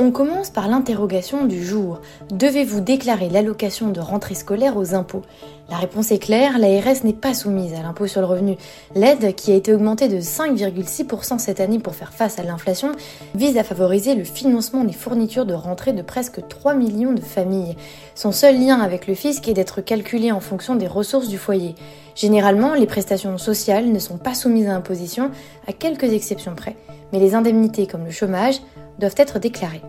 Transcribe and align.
On 0.00 0.12
commence 0.12 0.50
par 0.50 0.68
l'interrogation 0.68 1.44
du 1.44 1.64
jour. 1.64 2.00
Devez-vous 2.30 2.80
déclarer 2.80 3.28
l'allocation 3.28 3.88
de 3.88 3.98
rentrée 3.98 4.36
scolaire 4.36 4.76
aux 4.76 4.94
impôts? 4.94 5.22
La 5.70 5.76
réponse 5.76 6.12
est 6.12 6.20
claire, 6.20 6.56
l'ARS 6.60 7.02
n'est 7.02 7.12
pas 7.12 7.34
soumise 7.34 7.74
à 7.74 7.82
l'impôt 7.82 8.06
sur 8.06 8.20
le 8.20 8.28
revenu. 8.28 8.56
L'aide, 8.94 9.34
qui 9.34 9.50
a 9.50 9.56
été 9.56 9.74
augmentée 9.74 10.06
de 10.06 10.20
5,6% 10.20 11.38
cette 11.40 11.58
année 11.58 11.80
pour 11.80 11.96
faire 11.96 12.12
face 12.12 12.38
à 12.38 12.44
l'inflation, 12.44 12.92
vise 13.34 13.58
à 13.58 13.64
favoriser 13.64 14.14
le 14.14 14.22
financement 14.22 14.84
des 14.84 14.92
fournitures 14.92 15.46
de 15.46 15.54
rentrée 15.54 15.92
de 15.92 16.02
presque 16.02 16.46
3 16.46 16.74
millions 16.74 17.12
de 17.12 17.20
familles. 17.20 17.76
Son 18.14 18.30
seul 18.30 18.56
lien 18.56 18.78
avec 18.78 19.08
le 19.08 19.14
fisc 19.14 19.48
est 19.48 19.54
d'être 19.54 19.80
calculé 19.80 20.30
en 20.30 20.40
fonction 20.40 20.76
des 20.76 20.86
ressources 20.86 21.28
du 21.28 21.38
foyer. 21.38 21.74
Généralement, 22.14 22.74
les 22.74 22.86
prestations 22.86 23.36
sociales 23.36 23.90
ne 23.90 23.98
sont 23.98 24.18
pas 24.18 24.34
soumises 24.34 24.68
à 24.68 24.76
imposition, 24.76 25.32
à 25.66 25.72
quelques 25.72 26.12
exceptions 26.12 26.54
près. 26.54 26.76
Mais 27.12 27.18
les 27.18 27.34
indemnités 27.34 27.88
comme 27.88 28.04
le 28.04 28.12
chômage 28.12 28.60
doivent 28.98 29.14
être 29.16 29.38
déclarées. 29.38 29.82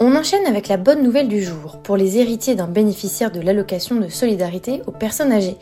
On 0.00 0.16
enchaîne 0.16 0.46
avec 0.46 0.68
la 0.68 0.76
bonne 0.76 1.02
nouvelle 1.02 1.28
du 1.28 1.42
jour 1.42 1.78
pour 1.82 1.96
les 1.96 2.18
héritiers 2.18 2.54
d'un 2.54 2.66
bénéficiaire 2.66 3.30
de 3.30 3.40
l'allocation 3.40 3.96
de 3.96 4.08
solidarité 4.08 4.82
aux 4.86 4.92
personnes 4.92 5.32
âgées. 5.32 5.56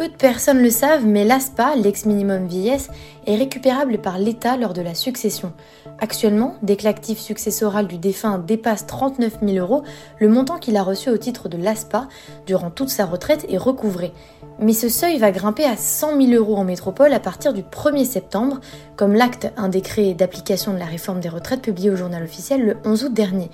Peu 0.00 0.08
de 0.08 0.16
personnes 0.16 0.62
le 0.62 0.70
savent, 0.70 1.04
mais 1.04 1.26
l'ASPA, 1.26 1.76
l'ex-minimum 1.76 2.46
vieillesse, 2.46 2.88
est 3.26 3.36
récupérable 3.36 3.98
par 3.98 4.18
l'État 4.18 4.56
lors 4.56 4.72
de 4.72 4.80
la 4.80 4.94
succession. 4.94 5.52
Actuellement, 5.98 6.54
dès 6.62 6.76
que 6.76 6.84
l'actif 6.84 7.18
successoral 7.18 7.86
du 7.86 7.98
défunt 7.98 8.38
dépasse 8.38 8.86
39 8.86 9.40
000 9.46 9.58
euros, 9.58 9.82
le 10.18 10.30
montant 10.30 10.56
qu'il 10.56 10.78
a 10.78 10.82
reçu 10.82 11.10
au 11.10 11.18
titre 11.18 11.50
de 11.50 11.58
l'ASPA 11.58 12.08
durant 12.46 12.70
toute 12.70 12.88
sa 12.88 13.04
retraite 13.04 13.44
est 13.50 13.58
recouvré. 13.58 14.14
Mais 14.58 14.72
ce 14.72 14.88
seuil 14.88 15.18
va 15.18 15.32
grimper 15.32 15.64
à 15.64 15.76
100 15.76 16.18
000 16.18 16.32
euros 16.32 16.56
en 16.56 16.64
métropole 16.64 17.12
à 17.12 17.20
partir 17.20 17.52
du 17.52 17.60
1er 17.60 18.06
septembre, 18.06 18.60
comme 18.96 19.12
l'acte 19.12 19.52
un 19.58 19.68
décret 19.68 20.14
d'application 20.14 20.72
de 20.72 20.78
la 20.78 20.86
réforme 20.86 21.20
des 21.20 21.28
retraites 21.28 21.60
publié 21.60 21.90
au 21.90 21.96
journal 21.96 22.22
officiel 22.22 22.64
le 22.64 22.78
11 22.86 23.04
août 23.04 23.12
dernier. 23.12 23.50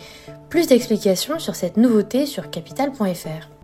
Plus 0.49 0.69
d'explications 0.69 1.41
sur 1.41 1.57
cette 1.57 1.77
nouveauté 1.77 2.25
sur 2.25 2.51
capital.fr. 2.51 3.56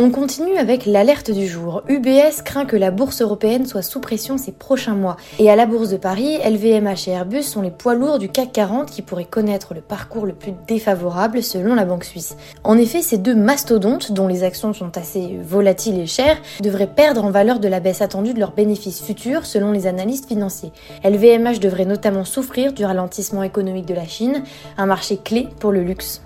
On 0.00 0.10
continue 0.10 0.56
avec 0.56 0.86
l'alerte 0.86 1.30
du 1.30 1.46
jour. 1.46 1.84
UBS 1.88 2.42
craint 2.44 2.64
que 2.64 2.74
la 2.74 2.90
bourse 2.90 3.22
européenne 3.22 3.64
soit 3.64 3.82
sous 3.82 4.00
pression 4.00 4.38
ces 4.38 4.50
prochains 4.50 4.96
mois. 4.96 5.16
Et 5.38 5.48
à 5.48 5.54
la 5.54 5.66
bourse 5.66 5.90
de 5.90 5.96
Paris, 5.96 6.36
LVMH 6.38 7.06
et 7.06 7.12
Airbus 7.12 7.44
sont 7.44 7.62
les 7.62 7.70
poids 7.70 7.94
lourds 7.94 8.18
du 8.18 8.28
CAC 8.28 8.50
40 8.50 8.90
qui 8.90 9.02
pourraient 9.02 9.24
connaître 9.24 9.72
le 9.72 9.82
parcours 9.82 10.26
le 10.26 10.32
plus 10.32 10.52
défavorable 10.66 11.44
selon 11.44 11.76
la 11.76 11.84
banque 11.84 12.02
suisse. 12.02 12.36
En 12.64 12.76
effet, 12.76 13.02
ces 13.02 13.18
deux 13.18 13.36
mastodontes, 13.36 14.10
dont 14.10 14.26
les 14.26 14.42
actions 14.42 14.72
sont 14.72 14.98
assez 14.98 15.38
volatiles 15.44 16.00
et 16.00 16.06
chères, 16.06 16.38
devraient 16.60 16.92
perdre 16.92 17.24
en 17.24 17.30
valeur 17.30 17.60
de 17.60 17.68
la 17.68 17.78
baisse 17.78 18.02
attendue 18.02 18.34
de 18.34 18.40
leurs 18.40 18.54
bénéfices 18.54 19.00
futurs 19.00 19.46
selon 19.46 19.70
les 19.70 19.86
analystes 19.86 20.26
financiers. 20.26 20.72
LVMH 21.04 21.60
devrait 21.60 21.84
notamment 21.84 22.24
souffrir 22.24 22.72
du 22.72 22.84
ralentissement 22.84 23.44
économique 23.44 23.86
de 23.86 23.94
la 23.94 24.08
Chine, 24.08 24.42
un 24.76 24.86
marché 24.86 25.18
clé 25.18 25.46
pour 25.60 25.70
le 25.70 25.84
luxe. 25.84 26.20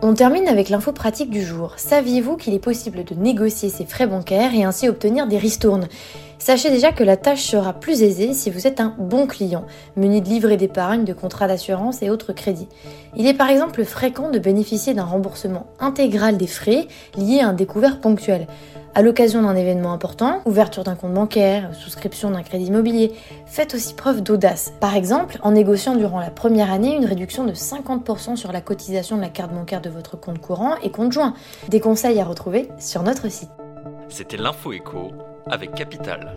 On 0.00 0.14
termine 0.14 0.46
avec 0.46 0.68
l'info 0.68 0.92
pratique 0.92 1.28
du 1.28 1.42
jour. 1.42 1.72
Saviez-vous 1.76 2.36
qu'il 2.36 2.54
est 2.54 2.60
possible 2.60 3.02
de 3.02 3.16
négocier 3.16 3.68
ses 3.68 3.84
frais 3.84 4.06
bancaires 4.06 4.54
et 4.54 4.62
ainsi 4.62 4.88
obtenir 4.88 5.26
des 5.26 5.38
ristournes? 5.38 5.88
Sachez 6.38 6.70
déjà 6.70 6.92
que 6.92 7.02
la 7.02 7.16
tâche 7.16 7.42
sera 7.42 7.72
plus 7.72 8.04
aisée 8.04 8.32
si 8.32 8.48
vous 8.48 8.68
êtes 8.68 8.78
un 8.78 8.94
bon 8.96 9.26
client, 9.26 9.64
muni 9.96 10.22
de 10.22 10.28
livrets 10.28 10.56
d'épargne, 10.56 11.04
de 11.04 11.12
contrats 11.12 11.48
d'assurance 11.48 12.00
et 12.00 12.10
autres 12.10 12.32
crédits. 12.32 12.68
Il 13.16 13.26
est 13.26 13.34
par 13.34 13.50
exemple 13.50 13.84
fréquent 13.84 14.30
de 14.30 14.38
bénéficier 14.38 14.94
d'un 14.94 15.04
remboursement 15.04 15.66
intégral 15.80 16.36
des 16.36 16.46
frais 16.46 16.86
liés 17.16 17.40
à 17.40 17.48
un 17.48 17.52
découvert 17.52 18.00
ponctuel. 18.00 18.46
À 18.98 19.02
l'occasion 19.02 19.42
d'un 19.42 19.54
événement 19.54 19.92
important, 19.92 20.42
ouverture 20.44 20.82
d'un 20.82 20.96
compte 20.96 21.14
bancaire, 21.14 21.72
souscription 21.72 22.32
d'un 22.32 22.42
crédit 22.42 22.64
immobilier, 22.64 23.12
faites 23.46 23.72
aussi 23.74 23.94
preuve 23.94 24.24
d'audace. 24.24 24.72
Par 24.80 24.96
exemple, 24.96 25.38
en 25.42 25.52
négociant 25.52 25.94
durant 25.94 26.18
la 26.18 26.30
première 26.30 26.72
année 26.72 26.96
une 26.96 27.04
réduction 27.04 27.44
de 27.44 27.52
50% 27.52 28.34
sur 28.34 28.50
la 28.50 28.60
cotisation 28.60 29.14
de 29.14 29.20
la 29.20 29.28
carte 29.28 29.52
bancaire 29.52 29.80
de 29.80 29.88
votre 29.88 30.18
compte 30.18 30.40
courant 30.40 30.74
et 30.82 30.90
compte 30.90 31.12
joint. 31.12 31.34
Des 31.68 31.78
conseils 31.78 32.18
à 32.18 32.24
retrouver 32.24 32.70
sur 32.80 33.04
notre 33.04 33.28
site. 33.28 33.50
C'était 34.08 34.36
l'info 34.36 34.72
écho 34.72 35.12
avec 35.46 35.76
Capital. 35.76 36.34